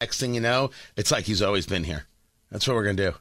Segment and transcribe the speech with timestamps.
[0.00, 2.04] Next thing you know, it's like he's always been here.
[2.50, 3.14] That's what we're gonna do.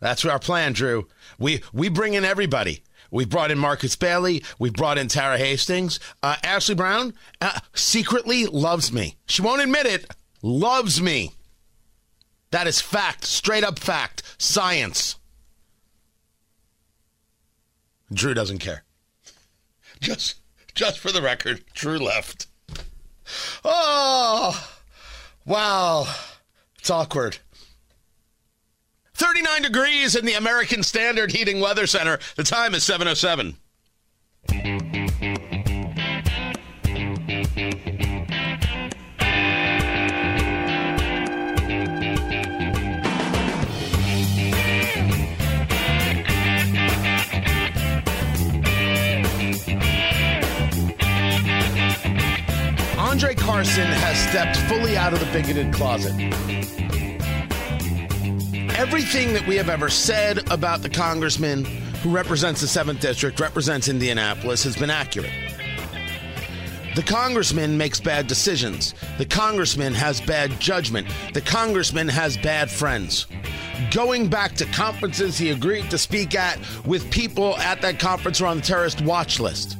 [0.00, 1.06] That's our plan, Drew.
[1.38, 2.82] We we bring in everybody.
[3.12, 4.42] We brought in Marcus Bailey.
[4.58, 5.98] We brought in Tara Hastings.
[6.22, 9.16] Uh, Ashley Brown uh, secretly loves me.
[9.26, 10.06] She won't admit it.
[10.42, 11.32] Loves me.
[12.50, 13.24] That is fact.
[13.24, 14.22] Straight up fact.
[14.38, 15.16] Science.
[18.12, 18.84] Drew doesn't care.
[20.00, 20.40] Just
[20.74, 22.46] just for the record, Drew left.
[23.64, 24.79] Oh.
[25.50, 26.06] Wow.
[26.78, 27.38] It's awkward.
[29.14, 32.20] 39 degrees in the American Standard Heating Weather Center.
[32.36, 33.56] The time is 707.
[53.60, 56.14] Has stepped fully out of the bigoted closet.
[58.78, 63.88] Everything that we have ever said about the congressman who represents the 7th District, represents
[63.88, 65.30] Indianapolis, has been accurate.
[66.96, 68.94] The congressman makes bad decisions.
[69.18, 71.06] The congressman has bad judgment.
[71.34, 73.26] The congressman has bad friends.
[73.90, 78.46] Going back to conferences he agreed to speak at with people at that conference who
[78.46, 79.76] are on the terrorist watch list.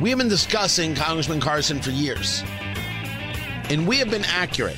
[0.00, 2.44] We have been discussing Congressman Carson for years,
[3.68, 4.76] and we have been accurate.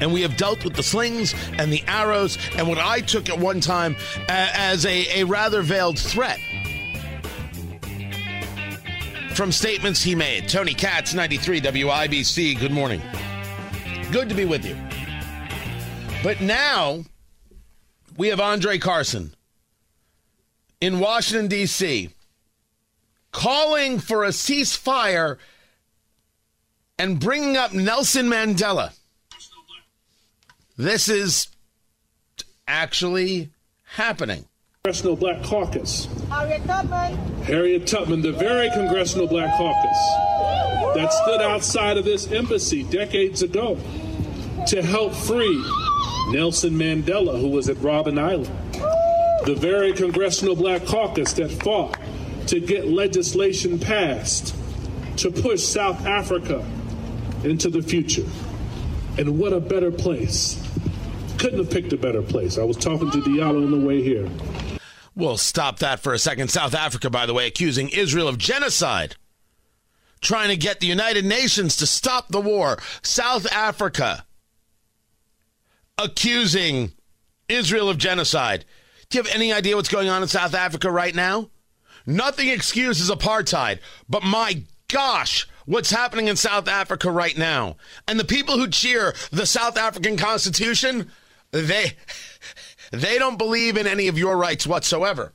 [0.00, 3.38] And we have dealt with the slings and the arrows and what I took at
[3.38, 3.94] one time
[4.28, 6.40] as a, a rather veiled threat
[9.34, 10.48] from statements he made.
[10.48, 13.02] Tony Katz, 93 WIBC, good morning.
[14.10, 14.76] Good to be with you.
[16.22, 17.04] But now
[18.16, 19.34] we have Andre Carson
[20.80, 22.13] in Washington, D.C
[23.34, 25.36] calling for a ceasefire
[26.98, 28.96] and bringing up Nelson Mandela.
[30.78, 31.48] This is
[32.66, 33.50] actually
[33.82, 34.46] happening.
[34.84, 36.08] Congressional Black Caucus.
[36.30, 37.16] Harriet Tubman.
[37.42, 39.98] Harriet Tubman, the very Congressional Black Caucus
[40.94, 43.76] that stood outside of this embassy decades ago
[44.68, 45.62] to help free
[46.30, 48.46] Nelson Mandela, who was at Robben Island.
[49.44, 51.98] The very Congressional Black Caucus that fought
[52.46, 54.54] to get legislation passed
[55.18, 56.64] to push South Africa
[57.44, 58.26] into the future.
[59.18, 60.60] And what a better place.
[61.38, 62.58] Couldn't have picked a better place.
[62.58, 64.28] I was talking to Diallo on the way here.
[65.14, 66.50] We'll stop that for a second.
[66.50, 69.16] South Africa, by the way, accusing Israel of genocide,
[70.20, 72.78] trying to get the United Nations to stop the war.
[73.02, 74.26] South Africa
[75.98, 76.92] accusing
[77.48, 78.64] Israel of genocide.
[79.08, 81.50] Do you have any idea what's going on in South Africa right now?
[82.06, 83.78] Nothing excuses apartheid,
[84.08, 87.76] but my gosh, what's happening in South Africa right now.
[88.06, 91.10] And the people who cheer the South African Constitution,
[91.50, 91.92] they
[92.90, 95.32] they don't believe in any of your rights whatsoever.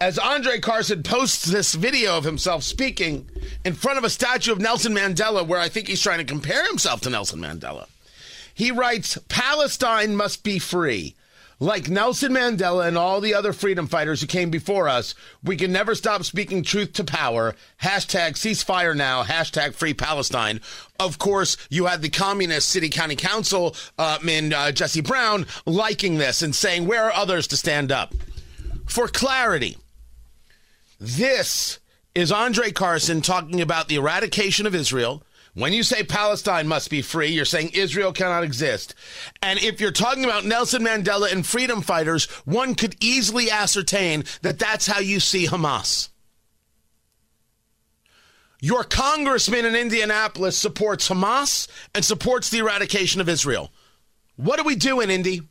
[0.00, 3.28] As Andre Carson posts this video of himself speaking
[3.64, 6.64] in front of a statue of Nelson Mandela, where I think he's trying to compare
[6.68, 7.88] himself to Nelson Mandela,
[8.54, 11.16] he writes Palestine must be free.
[11.60, 15.72] Like Nelson Mandela and all the other freedom fighters who came before us, we can
[15.72, 17.56] never stop speaking truth to power.
[17.82, 19.24] Hashtag ceasefire now.
[19.24, 20.60] Hashtag free Palestine.
[21.00, 26.18] Of course, you had the communist city county council uh, man uh, Jesse Brown liking
[26.18, 28.14] this and saying, where are others to stand up?
[28.86, 29.78] For clarity,
[31.00, 31.80] this
[32.14, 35.24] is Andre Carson talking about the eradication of Israel
[35.58, 38.94] when you say Palestine must be free, you're saying Israel cannot exist.
[39.42, 44.60] And if you're talking about Nelson Mandela and freedom fighters, one could easily ascertain that
[44.60, 46.10] that's how you see Hamas.
[48.60, 53.72] Your congressman in Indianapolis supports Hamas and supports the eradication of Israel.
[54.36, 55.42] What do we do in Indy?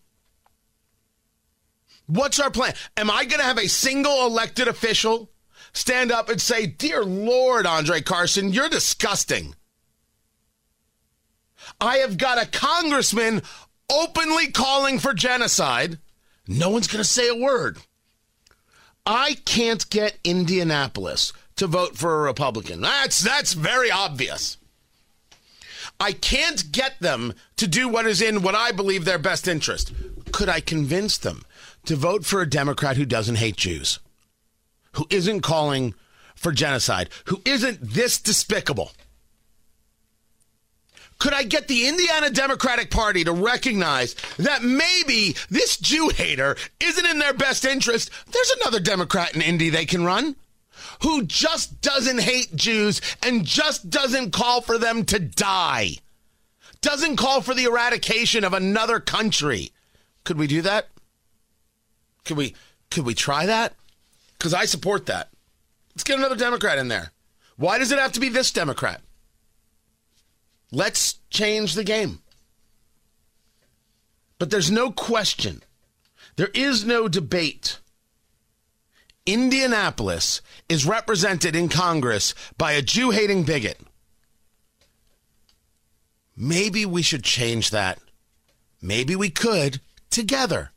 [2.06, 2.74] What's our plan?
[2.96, 5.32] Am I going to have a single elected official
[5.74, 9.54] stand up and say, Dear Lord, Andre Carson, you're disgusting?
[11.80, 13.42] I have got a congressman
[13.92, 16.00] openly calling for genocide.
[16.48, 17.78] No one's going to say a word.
[19.06, 22.82] I can't get Indianapolis to vote for a Republican.
[22.82, 24.58] That's that's very obvious.
[26.00, 29.94] I can't get them to do what is in what I believe their best interest.
[30.32, 31.44] Could I convince them
[31.86, 34.00] to vote for a Democrat who doesn't hate Jews,
[34.94, 35.96] who isn't calling
[36.36, 38.92] for genocide, who isn't this despicable?
[41.20, 47.06] Could I get the Indiana Democratic Party to recognize that maybe this Jew hater isn't
[47.06, 48.12] in their best interest?
[48.32, 50.36] There's another Democrat in Indy they can run
[51.02, 55.96] who just doesn't hate Jews and just doesn't call for them to die,
[56.82, 59.72] doesn't call for the eradication of another country.
[60.24, 60.88] Could we do that?
[62.26, 62.56] Could we
[62.92, 63.74] could we try that?
[64.40, 65.30] Cuz I support that.
[65.96, 67.12] Let's get another Democrat in there.
[67.56, 69.02] Why does it have to be this Democrat?
[70.72, 72.20] Let's change the game.
[74.40, 75.64] But there's no question.
[76.36, 77.80] There is no debate.
[79.26, 83.80] Indianapolis is represented in Congress by a Jew hating bigot.
[86.36, 88.00] Maybe we should change that.
[88.82, 89.82] Maybe we could
[90.12, 90.72] together.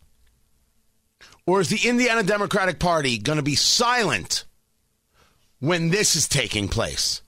[1.47, 4.45] Or is the Indiana Democratic Party going to be silent
[5.59, 7.23] when this is taking place?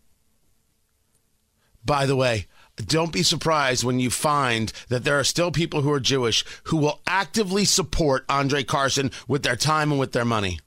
[1.85, 2.47] By the way,
[2.87, 6.76] don't be surprised when you find that there are still people who are Jewish who
[6.76, 10.58] will actively support Andre Carson with their time and with their money.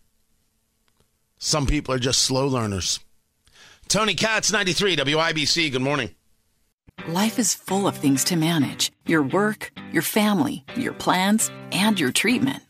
[1.37, 2.99] Some people are just slow learners.
[3.87, 5.71] Tony Katz, 93 WIBC.
[5.71, 6.09] Good morning.
[7.07, 12.11] Life is full of things to manage your work, your family, your plans, and your
[12.11, 12.63] treatment.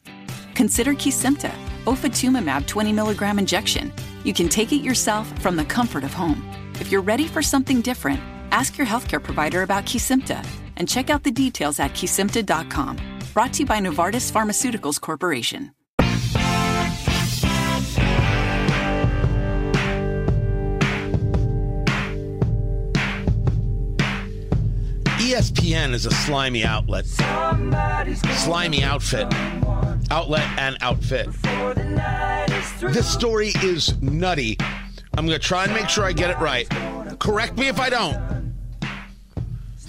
[0.55, 1.53] Consider Kesimpta,
[1.85, 3.93] ofatumumab 20 milligram injection.
[4.23, 6.43] You can take it yourself from the comfort of home.
[6.81, 8.19] If you're ready for something different,
[8.55, 10.41] ask your healthcare provider about Kesimpta
[10.77, 12.95] and check out the details at kesimpta.com.
[13.33, 15.71] Brought to you by Novartis Pharmaceuticals Corporation.
[25.19, 27.05] ESPN is a slimy outlet.
[27.07, 29.27] Slimy outfit.
[30.11, 31.27] Outlet and outfit.
[32.79, 34.57] This story is nutty.
[35.17, 36.69] I'm going to try and make sure I get it right.
[37.19, 38.34] Correct me if I don't.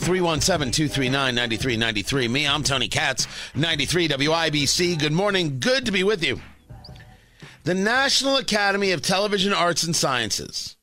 [0.07, 2.29] 317 239 9393.
[2.29, 3.27] Me, I'm Tony Katz,
[3.57, 4.99] 93 WIBC.
[4.99, 5.59] Good morning.
[5.59, 6.41] Good to be with you.
[7.65, 10.77] The National Academy of Television Arts and Sciences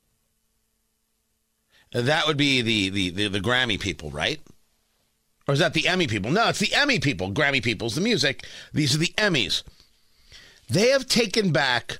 [1.93, 4.41] that would be the, the, the, the, Grammy people, right?
[5.47, 6.31] Or is that the Emmy people?
[6.31, 7.31] No, it's the Emmy people.
[7.31, 8.45] Grammy people's the music.
[8.73, 9.63] These are the Emmys.
[10.69, 11.99] They have taken back,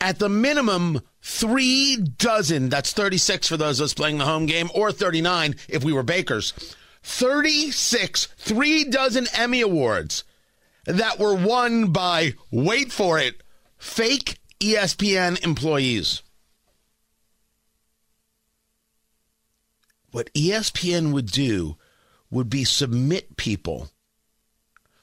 [0.00, 2.68] at the minimum, three dozen.
[2.68, 6.02] That's 36 for those of us playing the home game, or 39 if we were
[6.02, 6.52] bakers.
[7.02, 10.24] 36, three dozen Emmy Awards
[10.84, 13.42] that were won by, wait for it,
[13.78, 16.22] fake ESPN employees.
[20.10, 21.76] what ESPN would do
[22.30, 23.90] would be submit people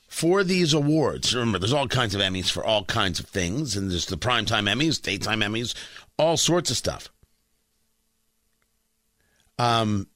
[0.07, 1.35] for these awards.
[1.35, 4.69] Remember, there's all kinds of Emmys for all kinds of things, and there's the primetime
[4.69, 5.75] Emmys, daytime Emmys,
[6.17, 7.09] all sorts of stuff.
[9.59, 10.07] Um,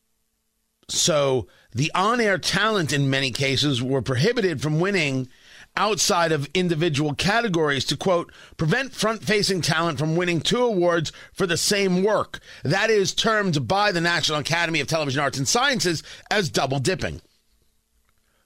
[0.87, 5.29] so the on-air talent in many cases were prohibited from winning
[5.77, 11.55] outside of individual categories to quote prevent front-facing talent from winning two awards for the
[11.55, 16.49] same work that is termed by the national academy of television arts and sciences as
[16.49, 17.21] double dipping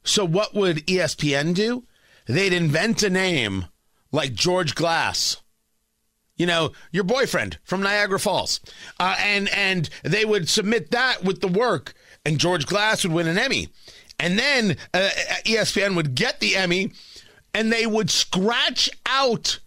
[0.06, 1.84] so what would espn do?
[2.28, 3.66] They'd invent a name
[4.12, 5.38] like george glass.
[6.38, 8.60] You know your boyfriend from niagara falls.
[9.00, 11.94] Uh, and and they would submit that with the work
[12.26, 13.70] and george glass would win an emmy.
[14.20, 15.10] And then uh,
[15.46, 16.92] espn would get the emmy
[17.54, 19.60] and they would scratch out,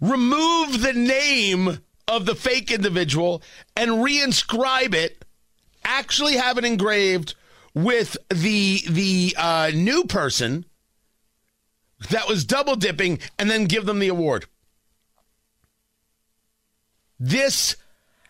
[0.00, 3.42] remove the name of the fake individual
[3.76, 5.24] and reinscribe it,
[5.84, 7.34] actually have it engraved
[7.74, 10.64] with the the uh, new person
[12.10, 14.46] that was double dipping, and then give them the award.
[17.18, 17.76] This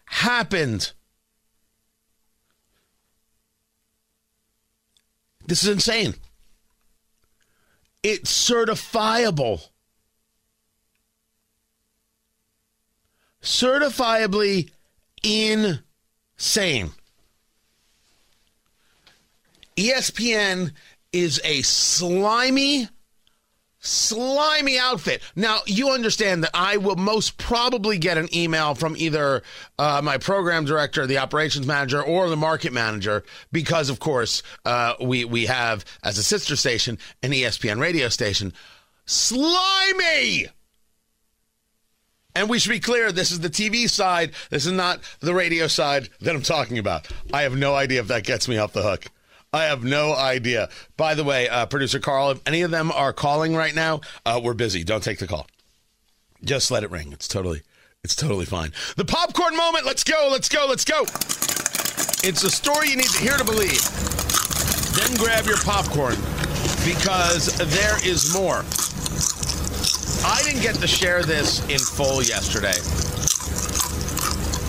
[0.04, 0.92] happened.
[5.46, 6.14] This is insane.
[8.02, 9.68] It's certifiable.
[13.40, 14.70] Certifiably
[15.22, 16.92] insane.
[19.76, 20.72] ESPN
[21.12, 22.88] is a slimy
[23.82, 25.20] slimy outfit.
[25.34, 29.42] Now, you understand that I will most probably get an email from either
[29.78, 34.94] uh, my program director, the operations manager, or the market manager, because, of course, uh,
[35.00, 38.52] we we have as a sister station an ESPN radio station.
[39.04, 40.46] Slimy.
[42.34, 44.32] And we should be clear this is the TV side.
[44.48, 47.06] This is not the radio side that I'm talking about.
[47.30, 49.06] I have no idea if that gets me off the hook.
[49.54, 50.70] I have no idea.
[50.96, 54.40] By the way, uh, producer Carl, if any of them are calling right now, uh,
[54.42, 54.82] we're busy.
[54.82, 55.46] Don't take the call.
[56.42, 57.12] Just let it ring.
[57.12, 57.60] It's totally,
[58.02, 58.72] it's totally fine.
[58.96, 59.84] The popcorn moment.
[59.84, 60.28] Let's go.
[60.32, 60.66] Let's go.
[60.66, 61.02] Let's go.
[62.26, 63.82] It's a story you need to hear to believe.
[64.96, 66.16] Then grab your popcorn
[66.86, 68.64] because there is more.
[70.24, 72.78] I didn't get to share this in full yesterday.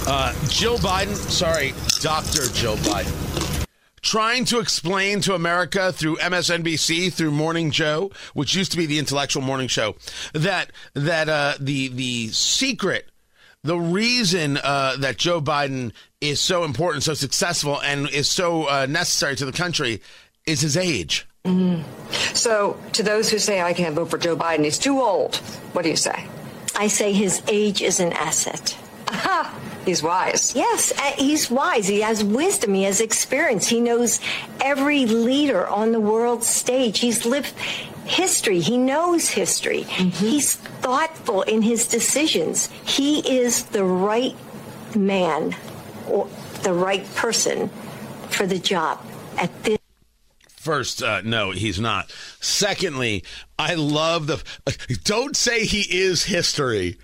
[0.05, 2.51] Uh, Jill Biden, sorry, Dr.
[2.53, 3.62] Jill Biden,
[4.03, 8.99] trying to explain to America through MSNBC, through Morning Joe, which used to be the
[8.99, 9.95] intellectual morning show,
[10.33, 13.09] that that uh, the the secret,
[13.63, 18.85] the reason uh, that Joe Biden is so important, so successful, and is so uh,
[18.85, 20.01] necessary to the country
[20.45, 21.25] is his age.
[21.45, 21.83] Mm-hmm.
[22.35, 25.37] So, to those who say I can't vote for Joe Biden, he's too old,
[25.73, 26.27] what do you say?
[26.75, 28.77] I say his age is an asset.
[29.85, 30.55] He's wise.
[30.55, 31.87] Yes, uh, he's wise.
[31.87, 32.73] He has wisdom.
[32.73, 33.67] He has experience.
[33.67, 34.21] He knows
[34.61, 36.99] every leader on the world stage.
[36.99, 37.53] He's lived
[38.05, 38.61] history.
[38.61, 39.83] He knows history.
[39.83, 40.09] Mm-hmm.
[40.09, 42.67] He's thoughtful in his decisions.
[42.85, 44.35] He is the right
[44.95, 45.53] man
[46.07, 46.29] or
[46.63, 47.69] the right person
[48.29, 49.05] for the job
[49.37, 49.79] at this
[50.47, 52.09] First, uh, no, he's not.
[52.39, 53.25] Secondly,
[53.59, 54.41] I love the.
[55.03, 56.97] Don't say he is history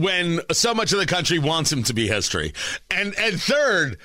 [0.00, 2.52] when so much of the country wants him to be history.
[2.90, 3.98] And and third,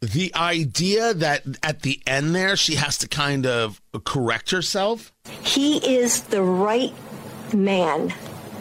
[0.00, 5.12] the idea that at the end there she has to kind of correct herself.
[5.42, 6.92] He is the right
[7.54, 8.12] man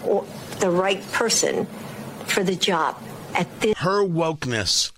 [0.06, 0.26] or
[0.60, 1.66] the right person
[2.26, 2.96] for the job
[3.36, 3.78] at this.
[3.78, 4.92] Her wokeness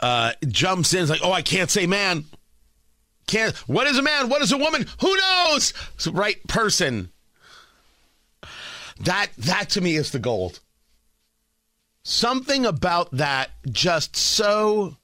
[0.00, 1.02] uh, jumps in.
[1.02, 2.24] It's like, oh, I can't say man.
[3.26, 3.56] Can't.
[3.68, 4.28] What is a man?
[4.28, 4.86] What is a woman?
[5.00, 5.72] Who knows?
[5.94, 7.10] It's the right person.
[9.00, 10.60] That that to me is the gold.
[12.02, 14.96] Something about that just so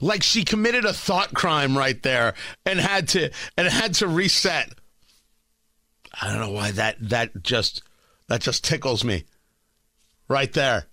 [0.00, 2.34] like she committed a thought crime right there
[2.66, 4.70] and had to and had to reset.
[6.20, 7.82] I don't know why that that just
[8.28, 9.24] that just tickles me.
[10.28, 10.86] Right there.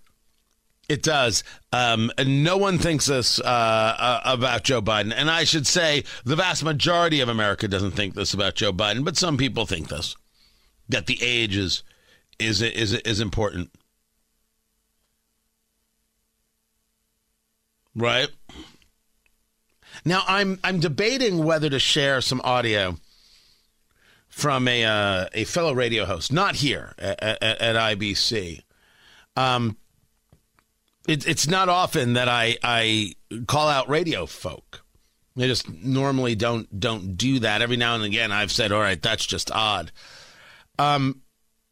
[0.88, 1.42] It does.
[1.72, 5.12] Um, no one thinks this uh, uh, about Joe Biden.
[5.14, 9.04] And I should say the vast majority of America doesn't think this about Joe Biden,
[9.04, 10.14] but some people think this
[10.88, 11.82] that the age is,
[12.38, 13.70] is, is, is important.
[17.94, 18.28] Right?
[20.04, 22.96] Now I'm I'm debating whether to share some audio
[24.28, 28.62] from a uh, a fellow radio host, not here at, at, at IBC.
[29.34, 29.76] Um,
[31.08, 33.14] it, it's not often that I I
[33.46, 34.82] call out radio folk.
[35.38, 37.62] I just normally don't don't do that.
[37.62, 39.90] Every now and again, I've said, "All right, that's just odd."
[40.78, 41.22] Um,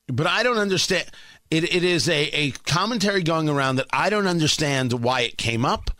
[0.09, 1.07] but I don't understand.
[1.51, 5.65] It, it is a, a commentary going around that I don't understand why it came
[5.65, 5.91] up.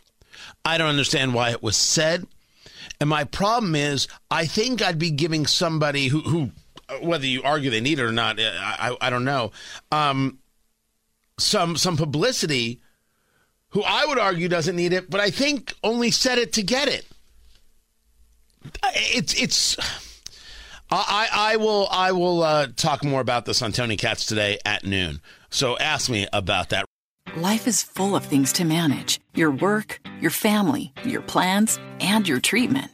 [0.63, 2.27] I don't understand why it was said.
[2.99, 6.51] And my problem is, I think I'd be giving somebody who, who
[7.01, 9.51] whether you argue they need it or not, I, I, I don't know,
[9.91, 10.39] um,
[11.37, 12.79] some some publicity
[13.69, 16.87] who I would argue doesn't need it, but I think only said it to get
[16.87, 17.05] it.
[18.93, 19.77] It's it's.
[20.91, 24.85] I I will I will uh, talk more about this on Tony Katz today at
[24.85, 25.21] noon.
[25.49, 26.85] So ask me about that.
[27.35, 32.39] Life is full of things to manage: your work, your family, your plans, and your
[32.39, 32.91] treatment.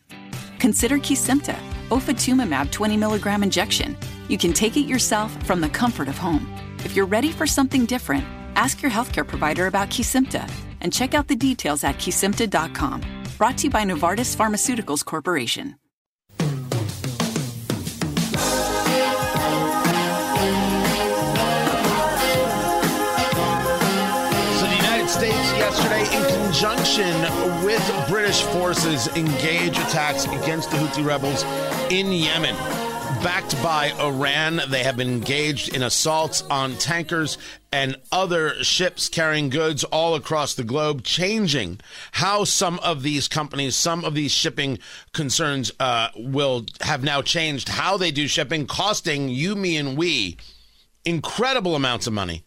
[0.59, 1.57] Consider Kesimpta,
[1.89, 3.97] ofatumumab 20 milligram injection.
[4.29, 6.47] You can take it yourself from the comfort of home.
[6.85, 8.23] If you're ready for something different,
[8.55, 10.49] ask your healthcare provider about Kesimpta
[10.81, 13.01] and check out the details at kesimpta.com.
[13.37, 15.75] Brought to you by Novartis Pharmaceuticals Corporation.
[26.61, 27.19] Conjunction
[27.65, 31.43] with British forces, engage attacks against the Houthi rebels
[31.91, 32.55] in Yemen
[33.23, 34.61] backed by Iran.
[34.69, 37.39] They have been engaged in assaults on tankers
[37.71, 41.79] and other ships carrying goods all across the globe, changing
[42.11, 44.77] how some of these companies, some of these shipping
[45.13, 50.37] concerns uh, will have now changed how they do shipping, costing you, me, and we
[51.05, 52.43] incredible amounts of money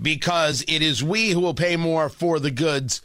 [0.00, 3.02] because it is we who will pay more for the goods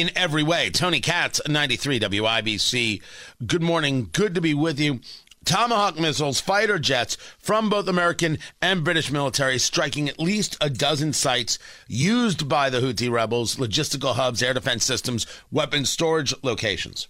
[0.00, 0.70] in every way.
[0.70, 3.02] Tony Katz, 93 WIBC.
[3.46, 4.08] Good morning.
[4.12, 5.00] Good to be with you.
[5.44, 11.12] Tomahawk missiles, fighter jets from both American and British military striking at least a dozen
[11.12, 17.06] sites used by the Houthi rebels, logistical hubs, air defense systems, weapons storage locations.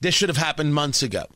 [0.00, 1.26] This should have happened months ago.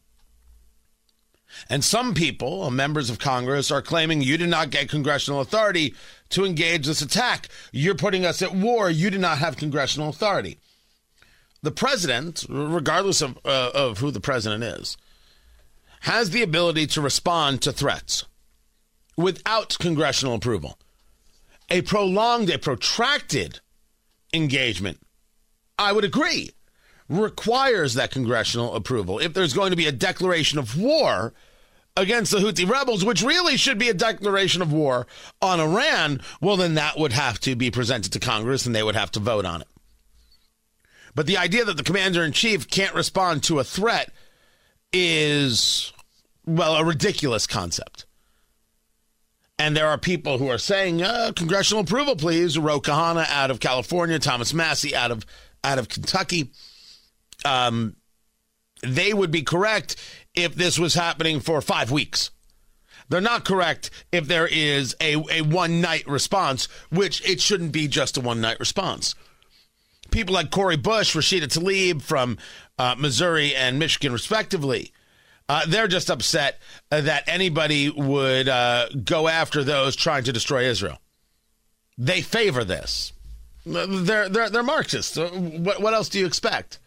[1.71, 5.95] And some people, members of Congress, are claiming you did not get congressional authority
[6.31, 7.49] to engage this attack.
[7.73, 8.91] You're putting us at war.
[8.91, 10.59] You do not have congressional authority.
[11.63, 14.97] The president, regardless of, uh, of who the president is,
[16.01, 18.25] has the ability to respond to threats
[19.17, 20.79] without congressional approval.
[21.69, 23.61] A prolonged, a protracted
[24.33, 25.01] engagement,
[25.79, 26.51] I would agree,
[27.09, 29.19] requires that congressional approval.
[29.19, 31.33] If there's going to be a declaration of war
[31.97, 35.07] against the Houthi rebels, which really should be a declaration of war
[35.41, 38.97] on Iran, well, then that would have to be presented to Congress and they would
[38.97, 39.69] have to vote on it.
[41.15, 44.13] But the idea that the commander in chief can't respond to a threat
[44.93, 45.93] is,
[46.45, 48.05] well, a ridiculous concept.
[49.59, 52.59] And there are people who are saying, uh, congressional approval, please.
[52.59, 55.25] Ro Khanna out of California, Thomas Massie out of
[55.65, 56.51] out of Kentucky.
[57.47, 57.97] Um,
[58.83, 59.97] they would be correct
[60.37, 62.31] if this was happening for five weeks.
[63.09, 67.89] They're not correct if there is a, a one night response, which it shouldn't be
[67.89, 69.15] just a one night response.
[70.11, 72.39] People like Cori Bush, Rashida Tlaib from
[72.79, 74.93] uh, Missouri and Michigan, respectively,
[75.49, 80.65] uh, they're just upset uh, that anybody would uh, go after those trying to destroy
[80.65, 80.99] Israel.
[81.97, 83.13] They favor this.
[83.65, 85.17] They're they're, they're Marxists.
[85.17, 86.79] Uh, what what else do you expect?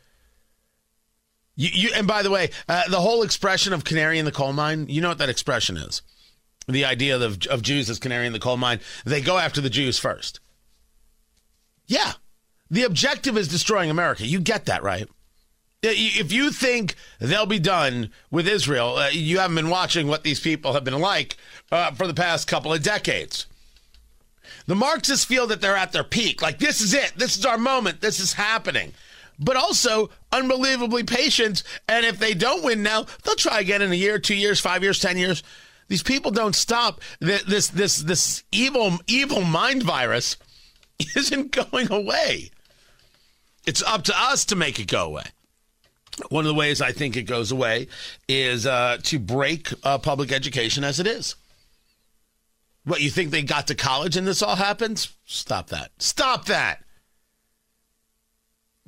[1.60, 4.54] You, you and by the way, uh, the whole expression of canary in the coal
[4.54, 4.86] mine.
[4.88, 6.02] You know what that expression is?
[6.70, 8.80] The idea of of Jews as canary in the coal mine.
[9.06, 10.40] They go after the Jews first.
[11.86, 12.14] Yeah,
[12.72, 14.26] the objective is destroying America.
[14.26, 15.10] You get that, right?
[15.84, 20.40] If you think they'll be done with Israel, uh, you haven't been watching what these
[20.40, 21.36] people have been like
[21.74, 23.48] uh, for the past couple of decades.
[24.66, 26.42] The Marxists feel that they're at their peak.
[26.42, 27.14] Like, this is it.
[27.16, 28.02] This is our moment.
[28.02, 28.94] This is happening.
[29.40, 31.64] But also unbelievably patient.
[31.88, 34.84] And if they don't win now, they'll try again in a year, two years, five
[34.84, 35.44] years, ten years.
[35.88, 37.02] These people don't stop.
[37.20, 40.38] This this this evil evil mind virus
[41.16, 42.52] isn't going away.
[43.66, 45.26] It's up to us to make it go away.
[46.30, 47.88] One of the ways I think it goes away
[48.28, 51.36] is uh, to break uh, public education as it is.
[52.84, 55.16] What, you think they got to college and this all happens?
[55.26, 55.92] Stop that.
[56.00, 56.84] Stop that.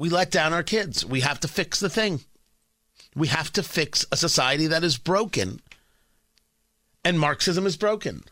[0.01, 1.05] We let down our kids.
[1.05, 2.21] We have to fix the thing.
[3.15, 5.61] We have to fix a society that is broken.
[7.05, 8.23] And Marxism is broken.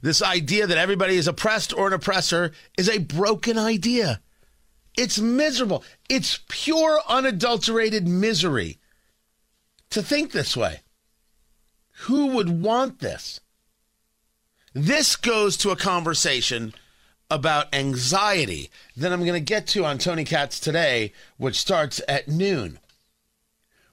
[0.00, 4.22] This idea that everybody is oppressed or an oppressor is a broken idea.
[4.96, 5.84] It's miserable.
[6.08, 8.78] It's pure, unadulterated misery
[9.90, 10.80] to think this way.
[12.06, 13.40] Who would want this?
[14.72, 16.72] This goes to a conversation
[17.30, 22.28] about anxiety that I'm going to get to on Tony Katz today, which starts at
[22.28, 22.78] noon.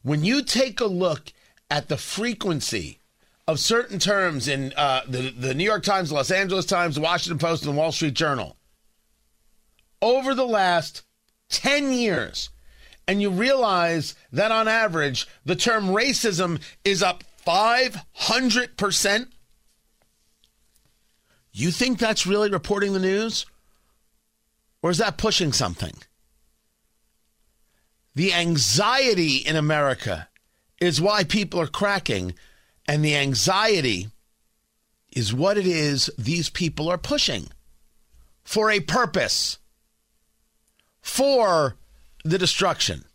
[0.04, 1.34] When you take a look
[1.70, 3.00] at the frequency
[3.48, 7.66] of certain terms in uh, the, the New York Times, Los Angeles Times, Washington Post,
[7.66, 8.56] and the Wall Street Journal,
[10.02, 11.04] over the last
[11.50, 12.50] 10 years,
[13.08, 19.28] and you realize that on average, the term racism is up 500%,
[21.64, 23.46] you think that's really reporting the news?
[24.82, 25.94] Or is that pushing something?
[28.14, 30.28] The anxiety in America
[30.82, 32.34] is why people are cracking,
[32.88, 34.10] and the anxiety
[35.14, 37.48] is what it is these people are pushing
[38.44, 39.58] for a purpose
[41.02, 41.78] for
[42.26, 43.06] the destruction.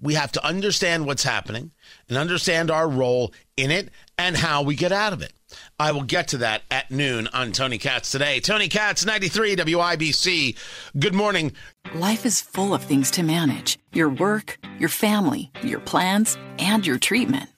[0.00, 1.70] We have to understand what's happening
[2.08, 5.32] and understand our role in it and how we get out of it.
[5.78, 8.40] I will get to that at noon on Tony Katz today.
[8.40, 10.56] Tony Katz, 93 WIBC.
[10.98, 11.52] Good morning.
[11.94, 16.98] Life is full of things to manage your work, your family, your plans, and your
[16.98, 17.50] treatment.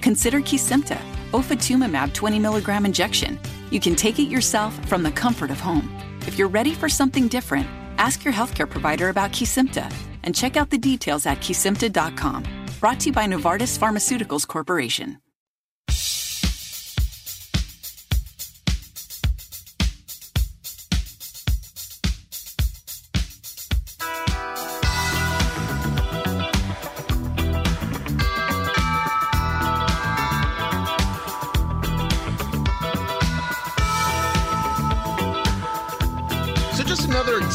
[0.00, 1.00] Consider Kesimpta,
[1.32, 3.38] ofatumumab 20 milligram injection.
[3.70, 5.90] You can take it yourself from the comfort of home.
[6.26, 7.68] If you're ready for something different,
[8.02, 9.92] Ask your healthcare provider about Kesimpta
[10.24, 12.42] and check out the details at kesimpta.com.
[12.80, 15.21] Brought to you by Novartis Pharmaceuticals Corporation.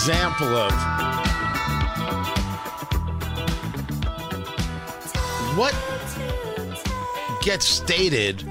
[0.08, 0.72] Example of
[5.58, 5.76] what
[7.42, 8.42] gets stated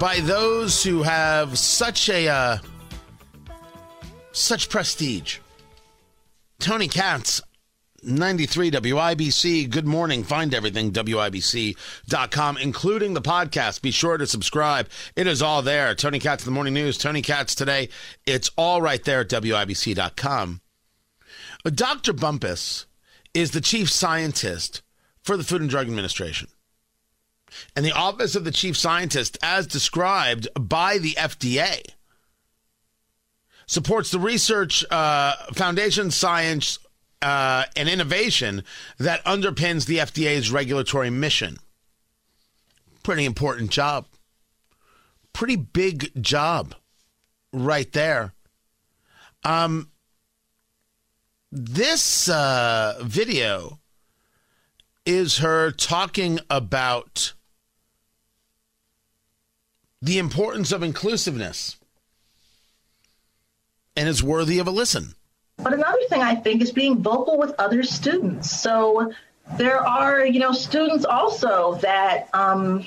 [0.00, 2.58] by those who have such a uh,
[4.32, 5.40] such prestige.
[6.58, 7.25] Tony Katz,
[8.06, 9.68] 93 WIBC.
[9.68, 10.22] Good morning.
[10.22, 13.82] Find everything WIBC.com, including the podcast.
[13.82, 14.88] Be sure to subscribe.
[15.16, 15.94] It is all there.
[15.94, 16.96] Tony Katz, the morning news.
[16.96, 17.88] Tony Katz today.
[18.24, 20.60] It's all right there at WIBC.com.
[21.64, 22.12] Dr.
[22.12, 22.86] Bumpus
[23.34, 24.82] is the chief scientist
[25.22, 26.48] for the Food and Drug Administration.
[27.74, 31.82] And the Office of the Chief Scientist, as described by the FDA,
[33.66, 36.78] supports the research uh, foundation, science,
[37.22, 38.62] uh, and innovation
[38.98, 41.58] that underpins the FDA's regulatory mission.
[43.02, 44.06] Pretty important job.
[45.32, 46.74] Pretty big job
[47.52, 48.32] right there.
[49.44, 49.90] Um,
[51.52, 53.78] this uh, video
[55.04, 57.32] is her talking about
[60.02, 61.76] the importance of inclusiveness
[63.96, 65.15] and is worthy of a listen.
[65.58, 68.50] But another thing I think is being vocal with other students.
[68.50, 69.12] So
[69.56, 72.84] there are, you know, students also that, um,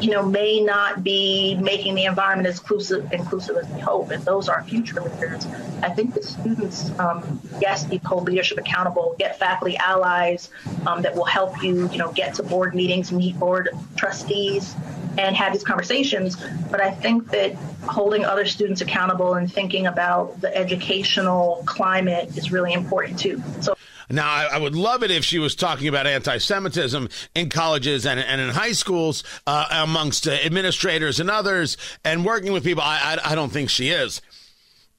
[0.00, 4.22] you know, may not be making the environment as inclusive, inclusive as we hope, and
[4.24, 5.46] those are future leaders.
[5.82, 10.50] I think the students, um, yes, need hold leadership accountable, get faculty allies
[10.86, 14.74] um, that will help you, you know, get to board meetings, meet board trustees,
[15.18, 16.36] and have these conversations.
[16.70, 22.50] But I think that holding other students accountable and thinking about the educational climate is
[22.50, 23.42] really important too.
[23.60, 23.74] So.
[24.10, 28.04] Now, I, I, would love it if she was talking about anti Semitism in colleges
[28.04, 32.82] and, and in high schools uh, amongst uh, administrators and others and working with people.
[32.82, 34.20] I, I, I don't think she is.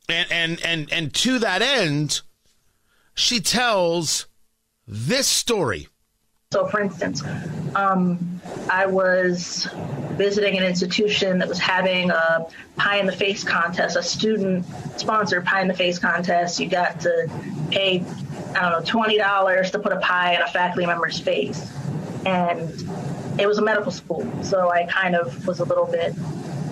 [0.10, 2.22] And, and, and, and to that end,
[3.14, 4.28] she tells
[4.88, 5.88] this story.
[6.56, 7.22] So, for instance,
[7.76, 8.40] um,
[8.70, 9.68] I was
[10.12, 14.66] visiting an institution that was having a pie in the face contest, a student
[14.96, 16.58] sponsored pie in the face contest.
[16.62, 17.30] You got to
[17.72, 18.06] pay,
[18.56, 21.70] I don't know, twenty dollars to put a pie in a faculty member's face,
[22.26, 22.72] and
[23.38, 26.14] it was a medical school, so I kind of was a little bit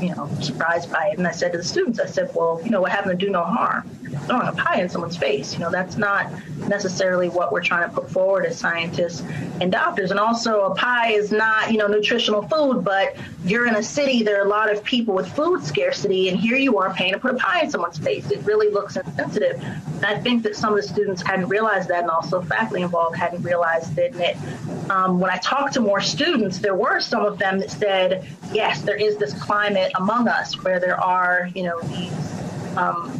[0.01, 1.17] you know, surprised by it.
[1.17, 3.31] And I said to the students, I said, well, you know, what happened to do
[3.31, 3.89] no harm?
[4.25, 6.31] Throwing a pie in someone's face, you know, that's not
[6.67, 9.21] necessarily what we're trying to put forward as scientists
[9.59, 10.11] and doctors.
[10.11, 14.23] And also, a pie is not, you know, nutritional food, but you're in a city,
[14.23, 17.19] there are a lot of people with food scarcity, and here you are paying to
[17.19, 18.31] put a pie in someone's face.
[18.31, 19.61] It really looks insensitive.
[19.61, 23.17] And I think that some of the students hadn't realized that, and also faculty involved
[23.17, 24.13] hadn't realized it.
[24.13, 24.37] And it,
[24.89, 28.81] um, when I talked to more students, there were some of them that said, yes,
[28.81, 32.13] there is this climate among us where there are, you know, these
[32.77, 33.11] um,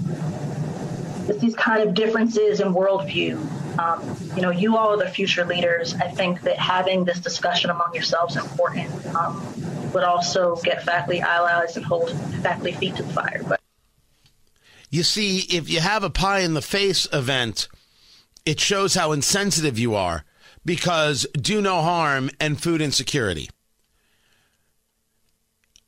[1.27, 3.37] these kind of differences in worldview.
[3.79, 5.95] Um, you know, you all are the future leaders.
[5.95, 9.05] I think that having this discussion among yourselves is important.
[9.15, 9.41] Um,
[9.93, 12.09] but also get faculty allies and hold
[12.41, 13.41] faculty feet to the fire.
[13.47, 13.61] But
[14.89, 17.69] you see, if you have a pie in the face event,
[18.45, 20.25] it shows how insensitive you are
[20.65, 23.49] because do no harm and food insecurity.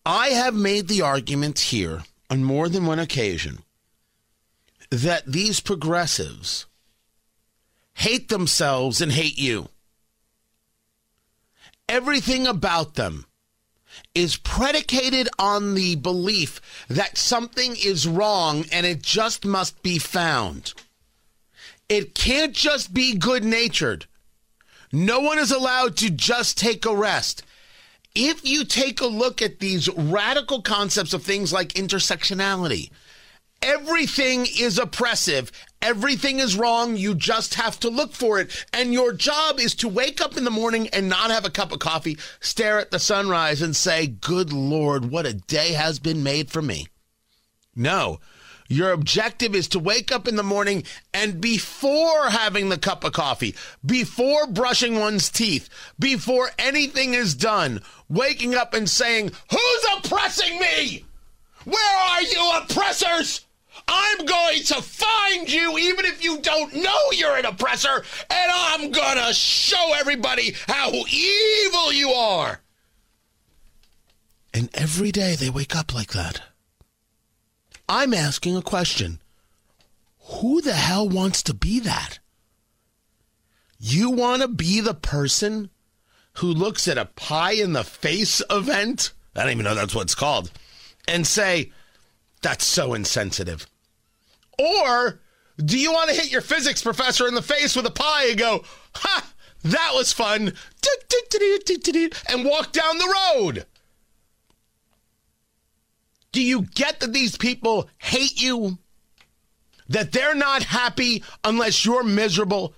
[0.06, 3.64] I have made the argument here on more than one occasion
[5.04, 6.66] that these progressives
[7.96, 9.70] hate themselves and hate you.
[11.90, 13.26] Everything about them
[14.14, 20.74] is predicated on the belief that something is wrong and it just must be found.
[21.88, 24.06] It can't just be good natured.
[24.92, 27.44] No one is allowed to just take a rest
[28.16, 32.90] if you take a look at these radical concepts of things like intersectionality,
[33.66, 35.52] everything is oppressive.
[35.82, 36.96] Everything is wrong.
[36.96, 38.66] You just have to look for it.
[38.72, 41.72] And your job is to wake up in the morning and not have a cup
[41.72, 46.24] of coffee, stare at the sunrise, and say, Good Lord, what a day has been
[46.24, 46.88] made for me.
[47.76, 48.20] No,
[48.68, 53.14] your objective is to wake up in the morning and before having the cup of
[53.14, 60.60] coffee, before brushing one's teeth, before anything is done, waking up and saying, Who's oppressing
[60.60, 61.06] me?
[61.66, 63.45] Where are you, oppressors?
[63.88, 68.92] I'm going to find you even if you don't know you're an oppressor, and I'm
[68.92, 72.62] going to show everybody how evil you are.
[74.54, 76.42] And every day they wake up like that.
[77.88, 79.20] I'm asking a question.
[80.28, 82.20] Who the hell wants to be that?
[83.80, 85.70] You want to be the person
[86.38, 89.14] who looks at a pie in the face event?
[89.36, 90.52] I don't even know that's what it's called.
[91.08, 91.72] And say,
[92.42, 93.68] that's so insensitive.
[94.60, 95.22] Or
[95.58, 98.38] do you want to hit your physics professor in the face with a pie and
[98.38, 98.64] go,
[98.96, 99.32] ha,
[99.64, 100.54] that was fun,
[102.30, 103.66] and walk down the road?
[106.32, 108.78] Do you get that these people hate you?
[109.88, 112.76] That they're not happy unless you're miserable?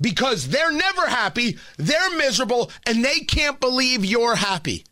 [0.00, 4.84] because they're never happy, they're miserable, and they can't believe you're happy.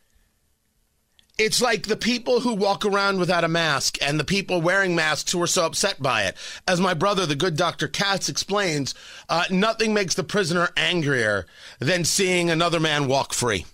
[1.43, 5.33] It's like the people who walk around without a mask and the people wearing masks
[5.33, 6.37] who are so upset by it.
[6.69, 7.89] As my brother, the good Dr.
[7.89, 8.95] Katz, explains,
[9.27, 11.47] uh, nothing makes the prisoner angrier
[11.79, 13.65] than seeing another man walk free.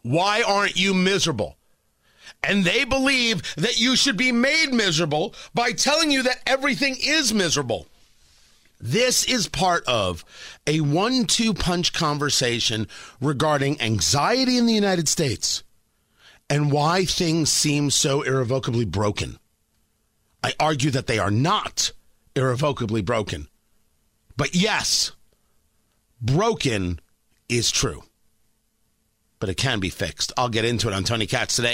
[0.00, 1.58] Why aren't you miserable?
[2.42, 7.34] And they believe that you should be made miserable by telling you that everything is
[7.34, 7.86] miserable.
[8.84, 10.24] This is part of
[10.66, 12.88] a one two punch conversation
[13.20, 15.62] regarding anxiety in the United States
[16.50, 19.38] and why things seem so irrevocably broken.
[20.42, 21.92] I argue that they are not
[22.34, 23.46] irrevocably broken.
[24.36, 25.12] But yes,
[26.20, 26.98] broken
[27.48, 28.02] is true.
[29.38, 30.32] But it can be fixed.
[30.36, 31.70] I'll get into it on Tony Katz today.